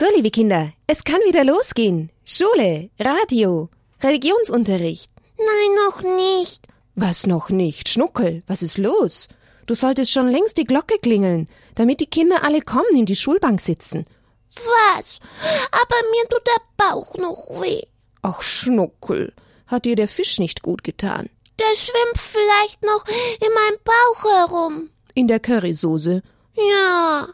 [0.00, 2.10] So, liebe Kinder, es kann wieder losgehen.
[2.24, 3.68] Schule, Radio,
[4.02, 5.10] Religionsunterricht.
[5.36, 6.66] Nein, noch nicht.
[6.94, 7.86] Was noch nicht?
[7.86, 9.28] Schnuckel, was ist los?
[9.66, 13.60] Du solltest schon längst die Glocke klingeln, damit die Kinder alle kommen, in die Schulbank
[13.60, 14.06] sitzen.
[14.54, 15.18] Was?
[15.70, 17.82] Aber mir tut der Bauch noch weh.
[18.22, 19.34] Ach, Schnuckel,
[19.66, 21.28] hat dir der Fisch nicht gut getan?
[21.58, 24.88] Der schwimmt vielleicht noch in meinem Bauch herum.
[25.12, 26.22] In der Currysoße?
[26.54, 27.28] Ja.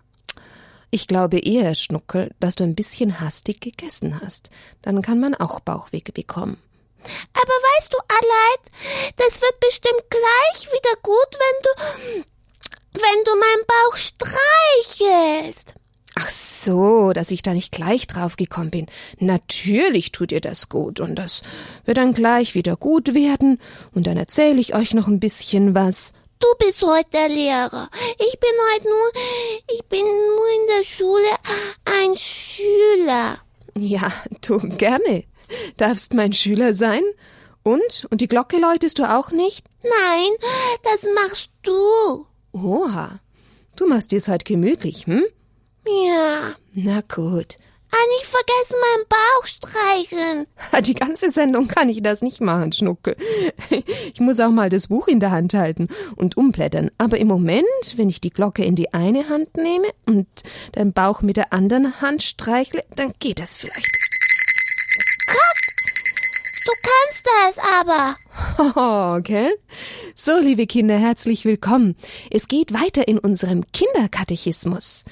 [0.91, 4.51] Ich glaube eher, Schnuckel, dass du ein bisschen hastig gegessen hast.
[4.83, 6.59] Dann kann man auch Bauchweh bekommen.
[7.34, 12.25] Aber weißt du, Aleid, das wird bestimmt gleich wieder gut, wenn du,
[12.95, 15.75] wenn du meinen Bauch streichelst.
[16.19, 18.87] Ach so, dass ich da nicht gleich drauf gekommen bin.
[19.19, 21.42] Natürlich tut ihr das gut und das
[21.84, 23.61] wird dann gleich wieder gut werden
[23.92, 26.14] und dann erzähle ich euch noch ein bisschen was.
[26.39, 27.89] Du bist heute der Lehrer.
[28.19, 29.13] Ich bin heute nur,
[29.75, 31.31] ich bin nur in der Schule
[31.85, 33.39] ein Schüler.
[33.77, 34.12] Ja,
[34.47, 35.25] du gerne.
[35.77, 37.03] Darfst mein Schüler sein?
[37.62, 38.06] Und?
[38.11, 39.67] Und die Glocke läutest du auch nicht?
[39.83, 40.31] Nein,
[40.83, 42.27] das machst du.
[42.53, 43.21] Oha.
[43.77, 45.25] Du machst dir's heute gemütlich, hm?
[45.87, 46.56] Ja.
[46.73, 47.56] Na gut.
[47.91, 50.47] Ah, nicht vergessen, meinen Bauch streicheln.
[50.84, 53.17] Die ganze Sendung kann ich das nicht machen, Schnucke.
[54.12, 56.91] Ich muss auch mal das Buch in der Hand halten und umblättern.
[56.97, 60.27] Aber im Moment, wenn ich die Glocke in die eine Hand nehme und
[60.75, 64.06] den Bauch mit der anderen Hand streichle, dann geht das vielleicht.
[66.67, 68.17] Du kannst das aber.
[68.59, 69.53] Oh, okay.
[70.17, 71.95] So, liebe Kinder, herzlich willkommen.
[72.28, 75.05] Es geht weiter in unserem Kinderkatechismus.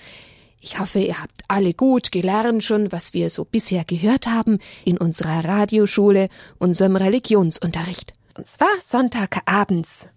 [0.67, 4.97] Ich hoffe, ihr habt alle gut gelernt schon, was wir so bisher gehört haben in
[4.97, 8.15] unserer Radioschule, unserem Religionsunterricht.
[8.35, 10.09] Und zwar Sonntagabends.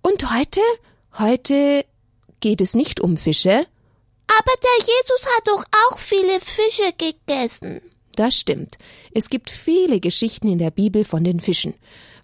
[0.00, 0.62] Und heute,
[1.18, 1.84] heute
[2.40, 3.50] geht es nicht um Fische.
[3.50, 7.82] Aber der Jesus hat doch auch viele Fische gegessen.
[8.16, 8.78] Das stimmt.
[9.12, 11.74] Es gibt viele Geschichten in der Bibel von den Fischen,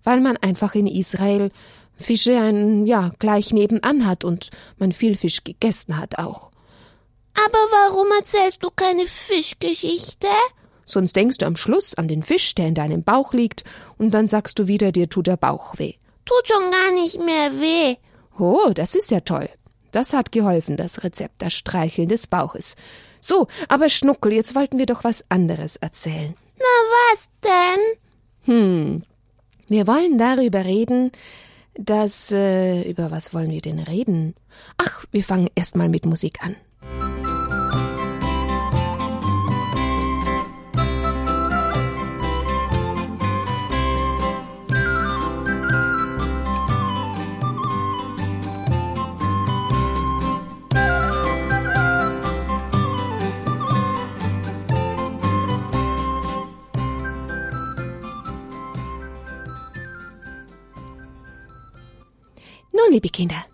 [0.05, 1.50] weil man einfach in Israel
[1.98, 6.48] Fische ein, ja, gleich nebenan hat und man viel Fisch gegessen hat auch.
[7.34, 10.27] Aber warum erzählst du keine Fischgeschichte?
[10.84, 13.64] Sonst denkst du am Schluss an den Fisch, der in deinem Bauch liegt,
[13.98, 15.94] und dann sagst du wieder, dir tut der Bauch weh.
[16.24, 17.96] Tut schon gar nicht mehr weh.
[18.39, 19.48] Oh, das ist ja toll.
[19.92, 22.74] Das hat geholfen, das Rezept, das Streicheln des Bauches.
[23.20, 26.34] So, aber Schnuckel, jetzt wollten wir doch was anderes erzählen.
[26.58, 26.64] Na,
[27.12, 28.55] was denn?
[28.55, 29.02] Hm.
[29.66, 31.12] Wir wollen darüber reden,
[31.74, 32.33] dass.
[32.33, 34.34] Äh, über was wollen wir denn reden?
[34.77, 36.56] Ach, wir fangen erst mal mit Musik an.
[62.73, 63.45] Nun, liebe Kinder,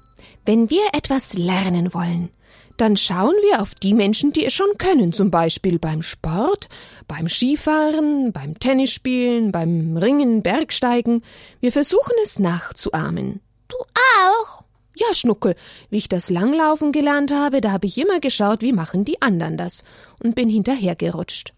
[0.44, 2.30] wenn wir etwas lernen wollen,
[2.76, 6.69] dann schauen wir auf die Menschen, die es schon können, zum Beispiel beim Sport,
[7.06, 11.22] beim Skifahren, beim Tennisspielen, beim Ringen, Bergsteigen.
[11.60, 13.41] Wir versuchen es nachzuahmen.
[13.69, 14.64] Du auch?
[14.97, 15.56] Ja, Schnuckel,
[15.91, 19.56] wie ich das Langlaufen gelernt habe, da habe ich immer geschaut, wie machen die anderen
[19.56, 19.84] das
[20.22, 21.53] und bin hinterhergerutscht.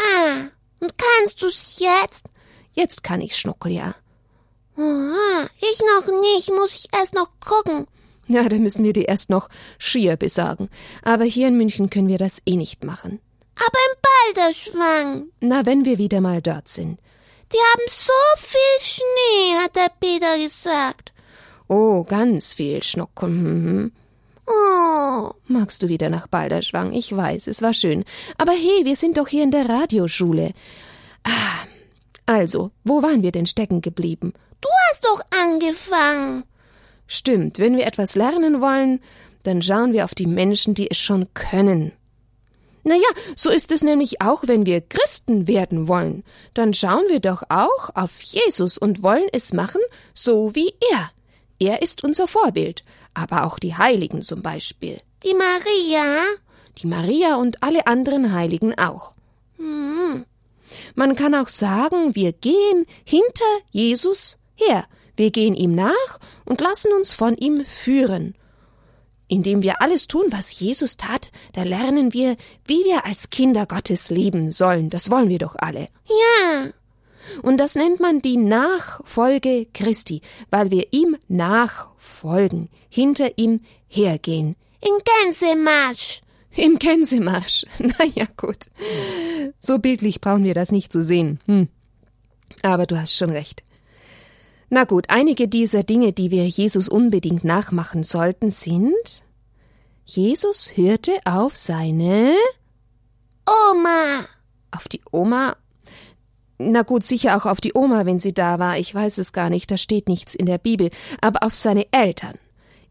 [0.00, 0.48] Ah,
[0.80, 2.24] und kannst du's jetzt?
[2.72, 3.94] Jetzt kann ich's, Schnuckel, ja.
[4.76, 7.86] Ich noch nicht, muss ich erst noch gucken.
[8.26, 9.48] Ja, da müssen wir dir erst noch
[9.78, 10.68] Skier besorgen.
[11.02, 13.20] Aber hier in München können wir das eh nicht machen.
[13.56, 15.28] Aber im Balderschwang.
[15.40, 16.98] Na, wenn wir wieder mal dort sind.
[17.52, 21.12] Die haben so viel Schnee, hat der Peter gesagt.
[21.68, 23.22] Oh, ganz viel Schnuck.
[23.22, 23.92] Mhm.
[24.46, 25.30] Oh.
[25.46, 26.92] Magst du wieder nach Balderschwang?
[26.92, 28.04] Ich weiß, es war schön.
[28.38, 30.52] Aber hey, wir sind doch hier in der Radioschule.
[31.22, 31.66] Ah,
[32.26, 34.32] also, wo waren wir denn stecken geblieben?
[34.64, 36.44] Du hast doch angefangen.
[37.06, 39.00] Stimmt, wenn wir etwas lernen wollen,
[39.42, 41.92] dann schauen wir auf die Menschen, die es schon können.
[42.82, 46.24] Na ja, so ist es nämlich auch, wenn wir Christen werden wollen.
[46.54, 49.82] Dann schauen wir doch auch auf Jesus und wollen es machen,
[50.14, 51.10] so wie er.
[51.58, 52.80] Er ist unser Vorbild,
[53.12, 54.98] aber auch die Heiligen zum Beispiel.
[55.24, 56.22] Die Maria?
[56.78, 59.14] Die Maria und alle anderen Heiligen auch.
[59.58, 60.24] Hm.
[60.94, 64.86] Man kann auch sagen, wir gehen hinter Jesus her,
[65.16, 68.34] wir gehen ihm nach und lassen uns von ihm führen.
[69.26, 72.36] Indem wir alles tun, was Jesus tat, da lernen wir,
[72.66, 74.90] wie wir als Kinder Gottes leben sollen.
[74.90, 75.88] Das wollen wir doch alle.
[76.06, 76.70] Ja.
[77.42, 80.20] Und das nennt man die Nachfolge Christi,
[80.50, 84.56] weil wir ihm nachfolgen, hinter ihm hergehen.
[84.80, 86.20] In Gänsemarsch.
[86.54, 87.64] Im Gänsemarsch.
[87.78, 88.66] Na ja, gut.
[89.58, 91.40] So bildlich brauchen wir das nicht zu sehen.
[91.46, 91.68] Hm.
[92.62, 93.64] Aber du hast schon recht.
[94.74, 99.22] Na gut, einige dieser Dinge, die wir Jesus unbedingt nachmachen sollten, sind
[100.04, 102.34] Jesus hörte auf seine
[103.70, 104.26] Oma.
[104.72, 105.54] Auf die Oma?
[106.58, 108.76] Na gut, sicher auch auf die Oma, wenn sie da war.
[108.76, 110.90] Ich weiß es gar nicht, da steht nichts in der Bibel.
[111.20, 112.36] Aber auf seine Eltern.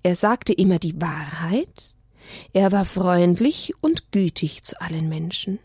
[0.04, 1.96] Er sagte immer die Wahrheit.
[2.54, 5.60] Er war freundlich und gütig zu allen Menschen.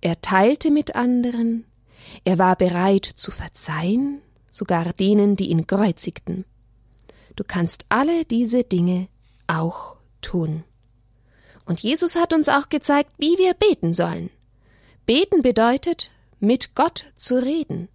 [0.00, 1.66] Er teilte mit anderen.
[2.24, 4.22] Er war bereit zu verzeihen,
[4.54, 6.44] sogar denen, die ihn kreuzigten.
[7.36, 9.08] Du kannst alle diese Dinge
[9.46, 10.64] auch tun.
[11.66, 14.30] Und Jesus hat uns auch gezeigt, wie wir beten sollen.
[15.06, 17.88] Beten bedeutet, mit Gott zu reden.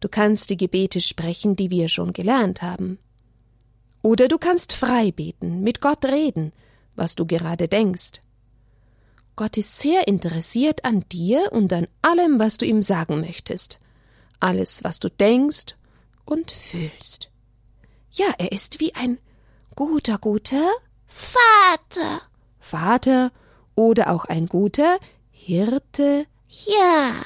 [0.00, 2.98] Du kannst die Gebete sprechen, die wir schon gelernt haben.
[4.02, 6.52] Oder du kannst frei beten, mit Gott reden,
[6.94, 8.20] was du gerade denkst.
[9.34, 13.80] Gott ist sehr interessiert an dir und an allem, was du ihm sagen möchtest.
[14.44, 15.74] Alles, was du denkst
[16.26, 17.30] und fühlst.
[18.10, 19.16] Ja, er ist wie ein
[19.74, 20.70] guter, guter
[21.06, 22.20] Vater.
[22.58, 23.32] Vater
[23.74, 24.98] oder auch ein guter
[25.30, 26.26] Hirte.
[26.46, 27.24] Ja.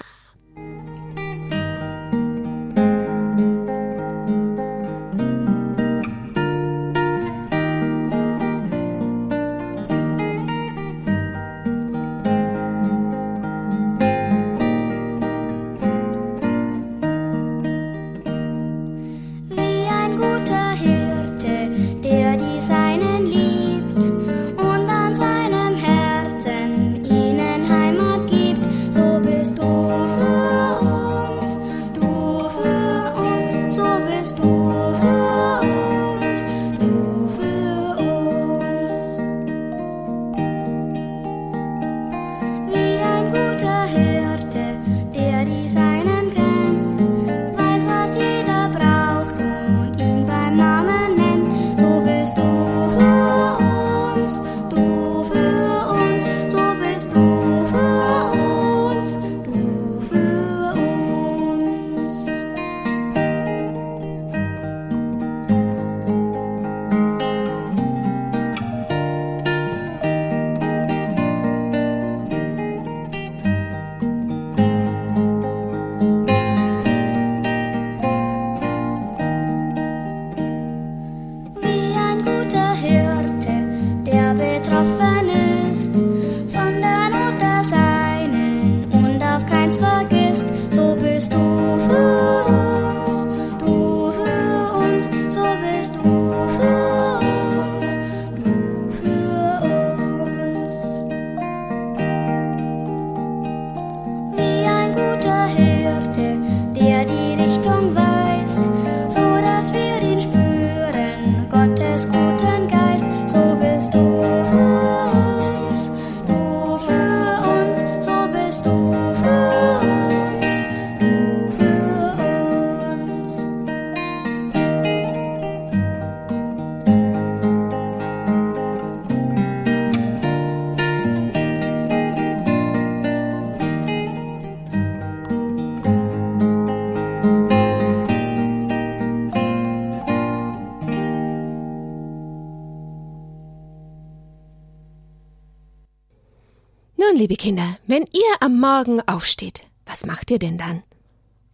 [148.70, 150.82] Morgen aufsteht, was macht ihr denn dann?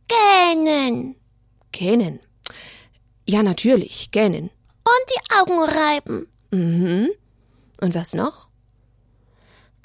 [0.08, 1.14] Gähnen.
[1.70, 2.18] Gähnen.
[3.24, 4.50] Ja, natürlich, gähnen.
[4.82, 6.26] Und die Augen reiben.
[6.50, 7.10] Mhm.
[7.80, 8.48] Und was noch?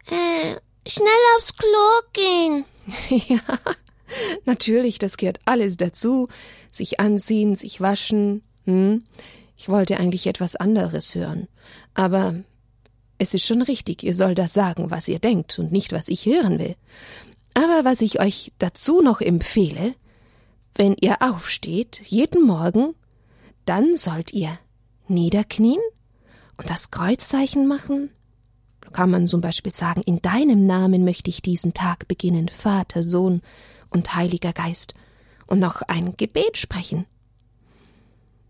[0.07, 0.55] Äh,
[0.89, 1.07] schnell
[1.37, 2.65] aufs Klo gehen.
[3.29, 3.59] ja,
[4.45, 6.29] natürlich, das gehört alles dazu.
[6.71, 8.41] Sich anziehen, sich waschen.
[8.65, 9.03] Hm?
[9.55, 11.47] Ich wollte eigentlich etwas anderes hören.
[11.93, 12.33] Aber
[13.19, 16.25] es ist schon richtig, ihr sollt das sagen, was ihr denkt und nicht, was ich
[16.25, 16.75] hören will.
[17.53, 19.93] Aber was ich euch dazu noch empfehle,
[20.75, 22.95] wenn ihr aufsteht, jeden Morgen,
[23.65, 24.51] dann sollt ihr
[25.07, 25.81] niederknien
[26.57, 28.11] und das Kreuzzeichen machen.
[28.81, 33.03] Da kann man zum Beispiel sagen, in deinem Namen möchte ich diesen Tag beginnen, Vater,
[33.03, 33.41] Sohn
[33.89, 34.93] und Heiliger Geist,
[35.47, 37.05] und noch ein Gebet sprechen.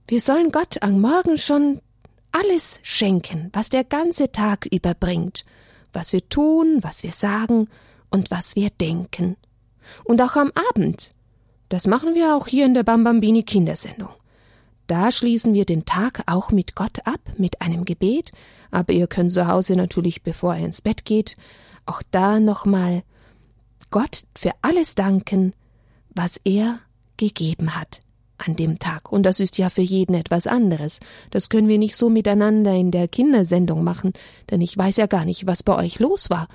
[0.07, 1.81] Wir sollen Gott am Morgen schon
[2.31, 5.43] alles schenken, was der ganze Tag überbringt,
[5.93, 7.67] was wir tun, was wir sagen
[8.09, 9.37] und was wir denken.
[10.03, 11.11] Und auch am Abend.
[11.69, 14.09] Das machen wir auch hier in der Bambambini Kindersendung.
[14.87, 18.31] da schließen wir den Tag auch mit Gott ab, mit einem Gebet,
[18.71, 21.35] aber ihr könnt zu Hause natürlich, bevor ihr ins Bett geht,
[21.85, 23.03] auch da nochmal
[23.91, 25.53] Gott für alles danken,
[26.09, 26.79] was er
[27.17, 27.99] gegeben hat
[28.39, 29.11] an dem Tag.
[29.11, 30.99] Und das ist ja für jeden etwas anderes.
[31.31, 34.13] Das können wir nicht so miteinander in der Kindersendung machen,
[34.49, 36.47] denn ich weiß ja gar nicht, was bei euch los war.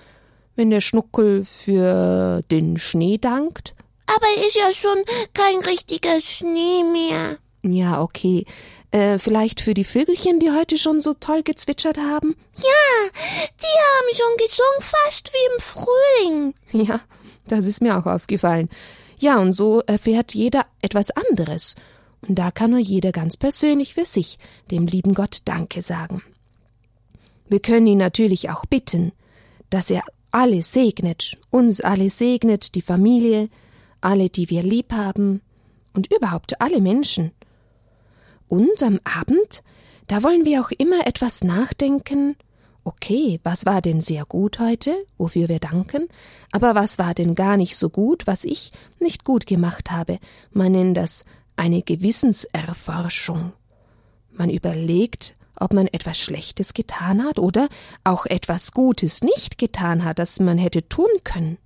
[0.57, 3.75] Wenn der Schnuckel für den Schnee dankt.
[4.07, 7.39] Aber ist ja schon kein richtiger Schnee mehr.
[7.63, 8.45] Ja, okay.
[8.95, 12.37] Äh, vielleicht für die Vögelchen, die heute schon so toll gezwitschert haben?
[12.57, 16.55] Ja, die haben schon gesungen, fast wie im Frühling.
[16.89, 17.01] Ja,
[17.47, 18.69] das ist mir auch aufgefallen.
[19.19, 21.77] Ja, und so erfährt jeder etwas anderes.
[22.27, 24.39] Und da kann nur jeder ganz persönlich für sich
[24.71, 26.23] dem lieben Gott Danke sagen.
[27.49, 29.13] Wir können ihn natürlich auch bitten,
[29.71, 33.49] dass er alle segnet, uns alle segnet, die Familie,
[34.01, 35.43] alle, die wir lieb haben
[35.93, 37.33] und überhaupt alle Menschen.
[38.49, 39.63] Und am Abend,
[40.07, 42.37] da wollen wir auch immer etwas nachdenken
[42.87, 46.07] Okay, was war denn sehr gut heute, wofür wir danken,
[46.53, 50.19] aber was war denn gar nicht so gut, was ich nicht gut gemacht habe?
[50.53, 51.25] Man nennt das
[51.57, 53.55] eine Gewissenserforschung.
[54.33, 57.69] Man überlegt, ob man etwas Schlechtes getan hat oder
[58.03, 61.57] auch etwas Gutes nicht getan hat, das man hätte tun können.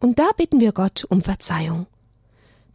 [0.00, 1.86] Und da bitten wir Gott um Verzeihung.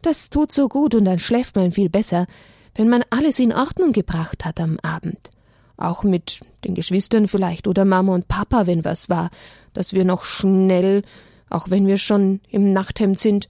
[0.00, 2.28] Das tut so gut und dann schläft man viel besser,
[2.76, 5.30] wenn man alles in Ordnung gebracht hat am Abend
[5.78, 9.30] auch mit den Geschwistern vielleicht oder Mama und Papa, wenn was war,
[9.72, 11.02] dass wir noch schnell,
[11.48, 13.48] auch wenn wir schon im Nachthemd sind,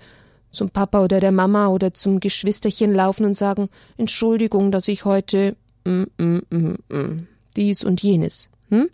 [0.51, 5.57] zum Papa oder der Mama oder zum Geschwisterchen laufen und sagen Entschuldigung, dass ich heute
[5.85, 8.49] mm, mm, mm, mm, dies und jenes.
[8.71, 8.89] Hm?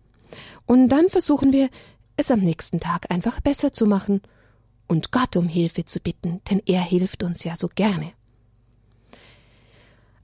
[0.67, 1.69] Und dann versuchen wir,
[2.17, 4.23] es am nächsten Tag einfach besser zu machen
[4.87, 8.13] und Gott um Hilfe zu bitten, denn er hilft uns ja so gerne.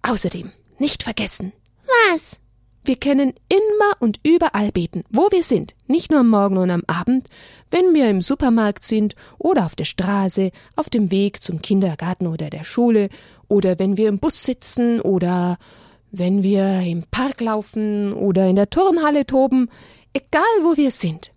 [0.03, 1.53] Außerdem, nicht vergessen.
[2.11, 2.37] Was?
[2.83, 6.83] Wir können immer und überall beten, wo wir sind, nicht nur am Morgen und am
[6.87, 7.29] Abend,
[7.71, 12.49] wenn wir im Supermarkt sind oder auf der Straße, auf dem Weg zum Kindergarten oder
[12.49, 13.11] der Schule
[13.49, 15.59] oder wenn wir im Bus sitzen oder
[16.11, 19.69] wenn wir im Park laufen oder in der Turnhalle toben,
[20.15, 21.33] egal wo wir sind.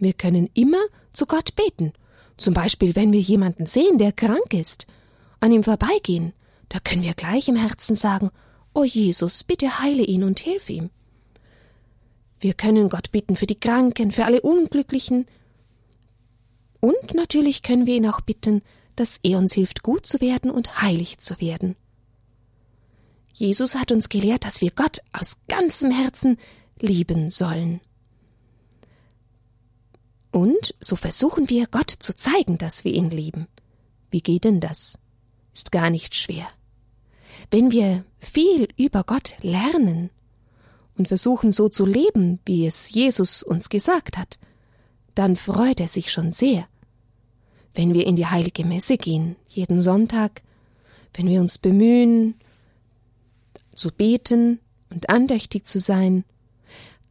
[0.00, 0.80] Wir können immer
[1.12, 1.92] zu Gott beten.
[2.36, 4.86] Zum Beispiel, wenn wir jemanden sehen, der krank ist,
[5.40, 6.32] an ihm vorbeigehen,
[6.68, 8.30] da können wir gleich im Herzen sagen,
[8.78, 10.90] O Jesus, bitte heile ihn und hilf ihm.
[12.38, 15.26] Wir können Gott bitten für die Kranken, für alle Unglücklichen.
[16.78, 18.62] Und natürlich können wir ihn auch bitten,
[18.94, 21.74] dass er uns hilft, gut zu werden und heilig zu werden.
[23.34, 26.38] Jesus hat uns gelehrt, dass wir Gott aus ganzem Herzen
[26.78, 27.80] lieben sollen.
[30.30, 33.48] Und so versuchen wir, Gott zu zeigen, dass wir ihn lieben.
[34.12, 35.00] Wie geht denn das?
[35.52, 36.46] Ist gar nicht schwer.
[37.50, 40.10] Wenn wir viel über Gott lernen
[40.96, 44.38] und versuchen so zu leben, wie es Jesus uns gesagt hat,
[45.14, 46.66] dann freut er sich schon sehr.
[47.74, 50.42] Wenn wir in die heilige Messe gehen, jeden Sonntag,
[51.14, 52.34] wenn wir uns bemühen,
[53.74, 56.24] zu beten und andächtig zu sein,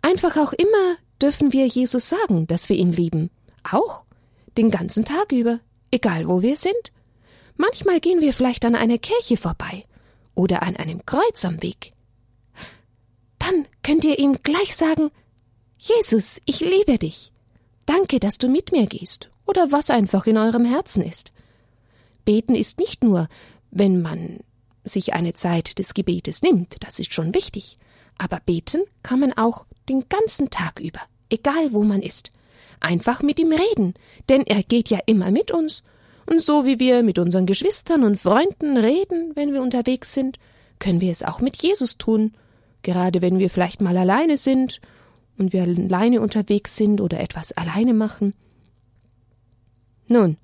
[0.02, 3.30] einfach auch immer dürfen wir Jesus sagen, dass wir ihn lieben,
[3.64, 4.04] auch
[4.58, 5.60] den ganzen Tag über,
[5.92, 6.92] egal wo wir sind.
[7.56, 9.86] Manchmal gehen wir vielleicht an einer Kirche vorbei
[10.38, 11.92] oder an einem Kreuz am Weg,
[13.40, 15.12] dann könnt ihr ihm gleich sagen
[15.78, 17.32] Jesus, ich liebe dich.
[17.86, 21.32] Danke, dass du mit mir gehst, oder was einfach in eurem Herzen ist.
[22.26, 23.30] Beten ist nicht nur,
[23.70, 24.40] wenn man
[24.84, 27.78] sich eine Zeit des Gebetes nimmt, das ist schon wichtig,
[28.18, 32.32] aber beten kann man auch den ganzen Tag über, egal wo man ist.
[32.80, 33.94] Einfach mit ihm reden,
[34.30, 35.84] denn er geht ja immer mit uns
[36.30, 40.38] und so wie wir mit unseren Geschwistern und Freunden reden, wenn wir unterwegs sind,
[40.80, 42.34] können wir es auch mit Jesus tun,
[42.84, 44.80] gerade wenn wir vielleicht mal alleine sind
[45.38, 48.34] und wir alleine unterwegs sind oder etwas alleine machen.
[50.08, 50.38] Nun,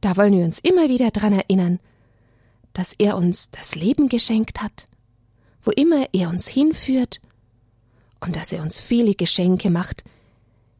[0.00, 1.80] da wollen wir uns immer wieder dran erinnern,
[2.72, 4.88] dass er uns das Leben geschenkt hat,
[5.62, 7.20] wo immer er uns hinführt,
[8.20, 10.04] und dass er uns viele Geschenke macht,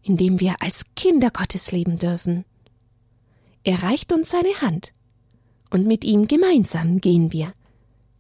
[0.03, 2.45] indem wir als Kinder Gottes leben dürfen.
[3.67, 4.93] Er reicht uns seine Hand,
[5.71, 7.53] und mit ihm gemeinsam gehen wir.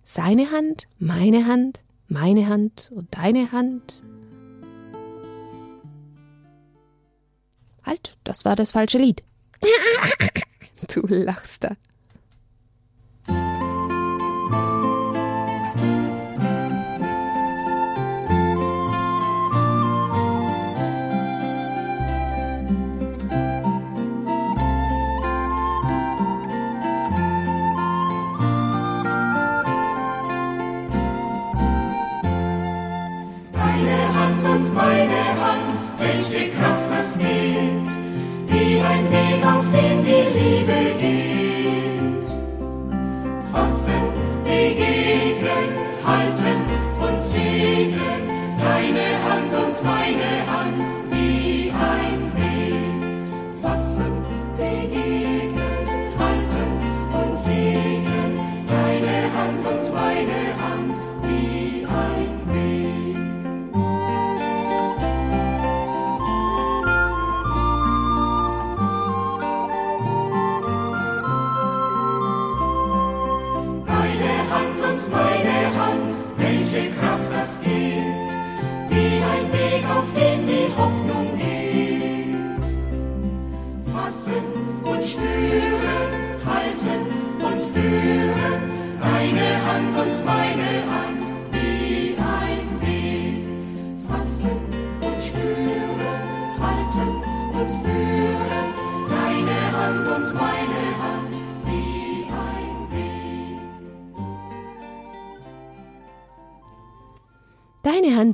[0.02, 4.02] Seine Hand, meine Hand, meine Hand und deine Hand.
[7.84, 9.22] Halt, das war das falsche Lied.
[10.92, 11.76] du lachst da.
[39.44, 39.95] Auf dem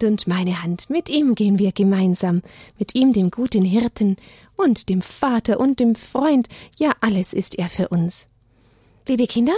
[0.03, 2.43] Hand und meine Hand, mit ihm gehen wir gemeinsam,
[2.79, 4.17] mit ihm, dem guten Hirten
[4.57, 8.29] und dem Vater und dem Freund, ja, alles ist er für uns.
[9.07, 9.55] Liebe Kinder,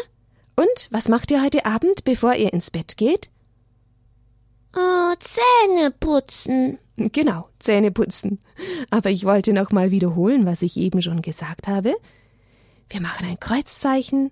[0.56, 3.30] und was macht ihr heute Abend, bevor ihr ins Bett geht?
[4.76, 6.78] Oh, Zähne putzen.
[6.96, 8.38] Genau, Zähne putzen.
[8.90, 11.94] Aber ich wollte noch mal wiederholen, was ich eben schon gesagt habe.
[12.90, 14.30] Wir machen ein Kreuzzeichen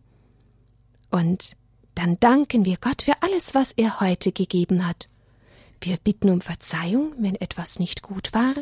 [1.10, 1.56] und
[1.94, 5.08] dann danken wir Gott für alles, was er heute gegeben hat.
[5.82, 8.54] Wir bitten um Verzeihung, wenn etwas nicht gut war.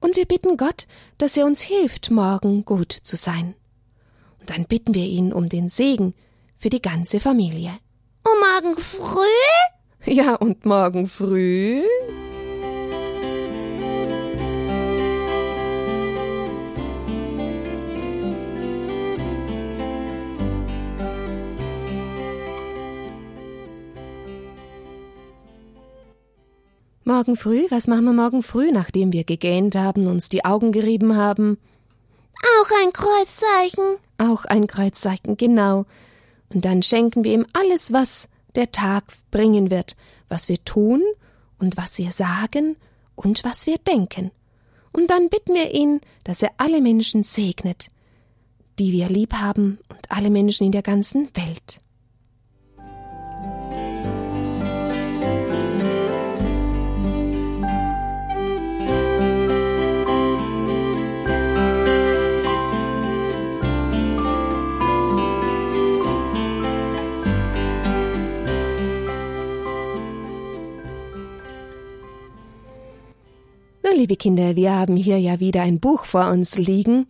[0.00, 0.86] Und wir bitten Gott,
[1.16, 3.54] dass er uns hilft, morgen gut zu sein.
[4.38, 6.14] Und dann bitten wir ihn um den Segen
[6.58, 7.72] für die ganze Familie.
[8.22, 10.12] Und morgen früh?
[10.12, 11.82] Ja, und morgen früh.
[27.10, 27.66] Morgen früh?
[27.70, 31.58] Was machen wir morgen früh, nachdem wir gegähnt haben, uns die Augen gerieben haben?
[32.36, 33.96] Auch ein Kreuzzeichen.
[34.18, 35.86] Auch ein Kreuzzeichen, genau.
[36.50, 39.96] Und dann schenken wir ihm alles, was der Tag bringen wird,
[40.28, 41.02] was wir tun
[41.58, 42.76] und was wir sagen
[43.16, 44.30] und was wir denken.
[44.92, 47.88] Und dann bitten wir ihn, dass er alle Menschen segnet,
[48.78, 51.80] die wir lieb haben und alle Menschen in der ganzen Welt.
[74.00, 77.06] Liebe Kinder, wir haben hier ja wieder ein Buch vor uns liegen.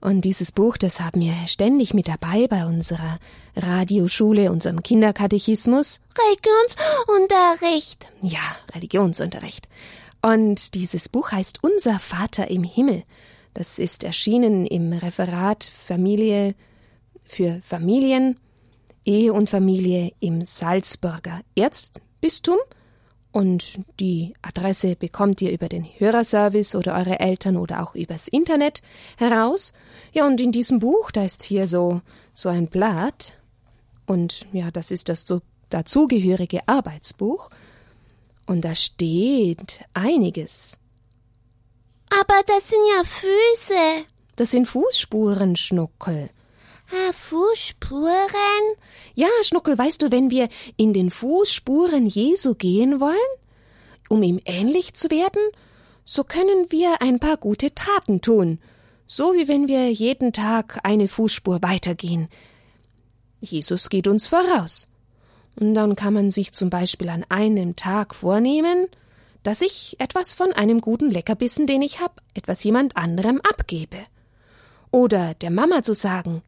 [0.00, 3.18] Und dieses Buch, das haben wir ständig mit dabei bei unserer
[3.56, 6.00] Radioschule, unserem Kinderkatechismus.
[6.16, 8.06] Religionsunterricht.
[8.22, 8.38] Ja,
[8.72, 9.68] Religionsunterricht.
[10.22, 13.02] Und dieses Buch heißt Unser Vater im Himmel.
[13.52, 16.54] Das ist erschienen im Referat Familie
[17.24, 18.38] für Familien,
[19.04, 22.58] Ehe und Familie im Salzburger Erzbistum.
[23.30, 28.82] Und die Adresse bekommt ihr über den Hörerservice oder eure Eltern oder auch übers Internet
[29.16, 29.72] heraus.
[30.12, 32.00] Ja, und in diesem Buch, da ist hier so,
[32.32, 33.32] so ein Blatt.
[34.06, 37.50] Und ja, das ist das so dazugehörige Arbeitsbuch.
[38.46, 40.78] Und da steht einiges.
[42.08, 44.06] Aber das sind ja Füße.
[44.36, 46.30] Das sind Fußspuren, Schnuckel.
[46.90, 48.76] Ah, Fußspuren?
[49.14, 53.16] Ja, Schnuckel, weißt du, wenn wir in den Fußspuren Jesu gehen wollen,
[54.08, 55.42] um ihm ähnlich zu werden,
[56.04, 58.58] so können wir ein paar gute Taten tun,
[59.06, 62.28] so wie wenn wir jeden Tag eine Fußspur weitergehen.
[63.40, 64.88] Jesus geht uns voraus.
[65.60, 68.86] Und dann kann man sich zum Beispiel an einem Tag vornehmen,
[69.42, 73.98] dass ich etwas von einem guten Leckerbissen, den ich hab, etwas jemand anderem abgebe.
[74.90, 76.42] Oder der Mama zu sagen,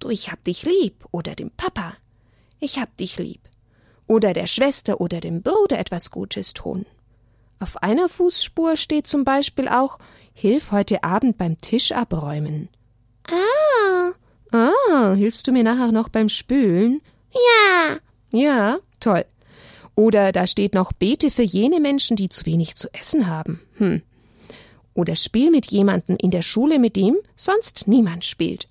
[0.00, 1.94] du, ich hab dich lieb, oder dem Papa,
[2.60, 3.40] ich hab dich lieb.
[4.06, 6.86] Oder der Schwester oder dem Bruder etwas Gutes tun.
[7.58, 9.98] Auf einer Fußspur steht zum Beispiel auch,
[10.32, 12.68] hilf heute Abend beim Tisch abräumen.
[13.28, 14.12] Ah,
[14.52, 17.00] Ah, hilfst du mir nachher noch beim Spülen?
[17.32, 17.96] ja.
[18.32, 19.24] Ja, toll.
[19.94, 23.60] Oder da steht noch Bete für jene Menschen, die zu wenig zu essen haben.
[23.78, 24.02] Hm.
[24.94, 28.68] Oder spiel mit jemandem in der Schule, mit dem sonst niemand spielt.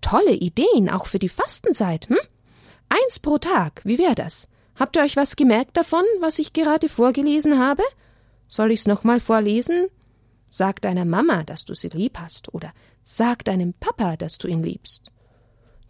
[0.00, 2.18] Tolle Ideen, auch für die Fastenzeit, hm?
[2.88, 4.48] Eins pro Tag, wie wär das?
[4.76, 7.82] Habt ihr euch was gemerkt davon, was ich gerade vorgelesen habe?
[8.46, 9.88] Soll ich's nochmal vorlesen?
[10.48, 14.62] Sag deiner Mama, dass du sie lieb hast, oder sag deinem Papa, dass du ihn
[14.62, 15.02] liebst.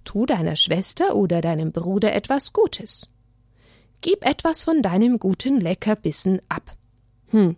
[0.05, 3.09] Tu deiner Schwester oder deinem Bruder etwas Gutes.
[4.01, 6.71] Gib etwas von deinem guten Leckerbissen ab.
[7.29, 7.57] Hm.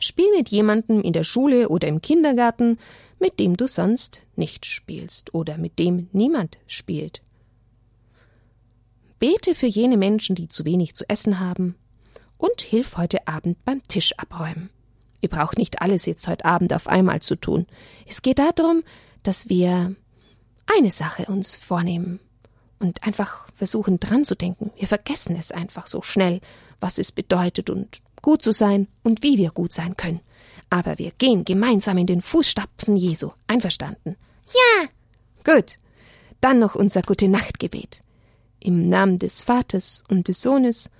[0.00, 2.78] Spiel mit jemandem in der Schule oder im Kindergarten,
[3.18, 7.22] mit dem du sonst nicht spielst oder mit dem niemand spielt.
[9.18, 11.74] Bete für jene Menschen, die zu wenig zu essen haben,
[12.36, 14.70] und hilf heute Abend beim Tisch abräumen.
[15.20, 17.66] Ihr braucht nicht alles jetzt heute Abend auf einmal zu tun.
[18.06, 18.84] Es geht darum,
[19.24, 19.96] dass wir
[20.78, 22.20] eine Sache uns vornehmen
[22.78, 24.70] und einfach versuchen dran zu denken.
[24.76, 26.40] Wir vergessen es einfach so schnell,
[26.78, 30.20] was es bedeutet und gut zu sein und wie wir gut sein können.
[30.70, 33.30] Aber wir gehen gemeinsam in den Fußstapfen Jesu.
[33.46, 34.16] Einverstanden?
[34.46, 34.88] Ja.
[35.44, 35.76] Gut.
[36.40, 38.02] Dann noch unser Gute Nachtgebet.
[38.60, 40.90] Im Namen des Vaters und des Sohnes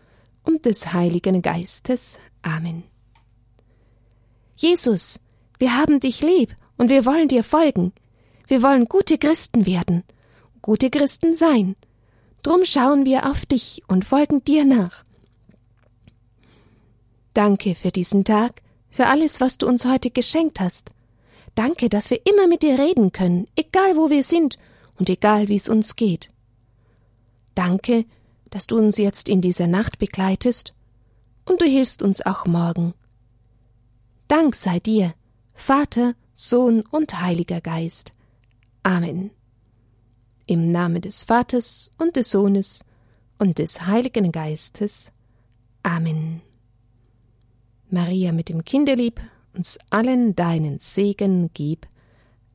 [0.42, 2.18] und des Heiligen Geistes.
[2.42, 2.84] Amen.
[4.56, 5.20] Jesus,
[5.58, 7.92] wir haben dich lieb und wir wollen dir folgen.
[8.46, 10.04] Wir wollen gute Christen werden,
[10.62, 11.76] gute Christen sein.
[12.42, 15.04] Drum schauen wir auf dich und folgen dir nach.
[17.38, 20.90] Danke für diesen Tag, für alles, was du uns heute geschenkt hast.
[21.54, 24.58] Danke, dass wir immer mit dir reden können, egal wo wir sind
[24.98, 26.26] und egal wie es uns geht.
[27.54, 28.06] Danke,
[28.50, 30.74] dass du uns jetzt in dieser Nacht begleitest
[31.44, 32.92] und du hilfst uns auch morgen.
[34.26, 35.14] Dank sei dir,
[35.54, 38.14] Vater, Sohn und Heiliger Geist.
[38.82, 39.30] Amen.
[40.46, 42.84] Im Namen des Vaters und des Sohnes
[43.38, 45.12] und des Heiligen Geistes.
[45.84, 46.42] Amen.
[47.90, 49.20] Maria mit dem Kinderlieb,
[49.54, 51.86] uns allen deinen Segen gib.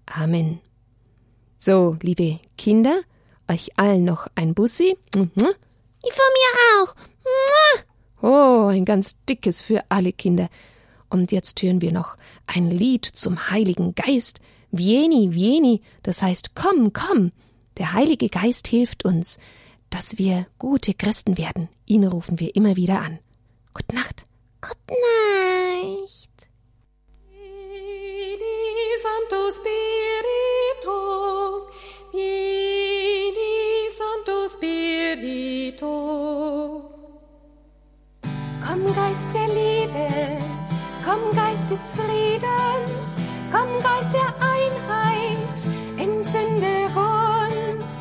[0.05, 0.59] Amen.
[1.57, 3.01] So, liebe Kinder,
[3.47, 4.97] euch allen noch ein Bussi.
[5.15, 5.29] Mhm.
[6.03, 6.95] Ich von mir auch.
[8.21, 10.49] Oh, ein ganz dickes für alle Kinder.
[11.09, 12.17] Und jetzt hören wir noch
[12.47, 14.39] ein Lied zum Heiligen Geist.
[14.71, 17.31] Vieni, vieni, das heißt komm, komm.
[17.77, 19.37] Der Heilige Geist hilft uns,
[19.89, 21.69] dass wir gute Christen werden.
[21.85, 23.19] Ihn rufen wir immer wieder an.
[23.73, 24.25] Gute Nacht.
[24.63, 26.29] Gute Nacht.
[29.03, 30.97] Santo Spirito,
[32.13, 35.93] vieni, Santo Spirito.
[38.65, 40.07] Komm, Geist der Liebe,
[41.03, 43.05] komm, Geist des Friedens,
[43.51, 45.59] komm, Geist der Einheit,
[45.97, 47.91] entzünde uns.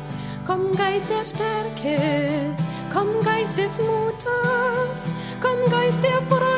[0.47, 2.55] Komm, Geist der Stärke,
[2.93, 4.99] komm, Geist des Mutes,
[5.41, 6.52] komm, Geist der Freude,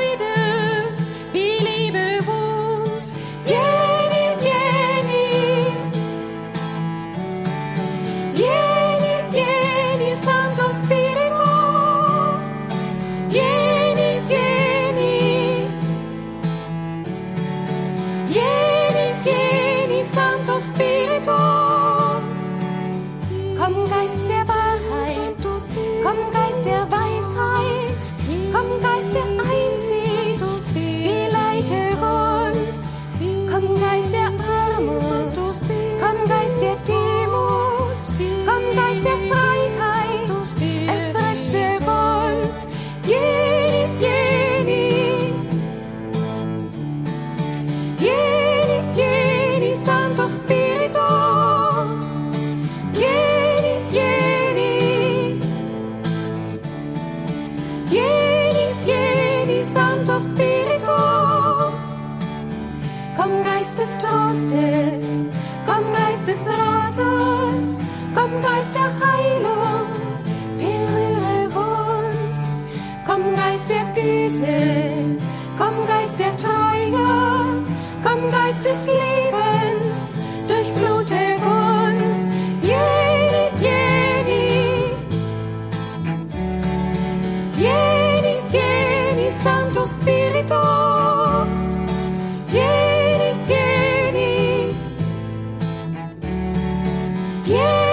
[97.45, 97.84] vieni,